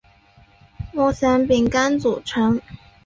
[0.93, 2.59] 目前饼干组成。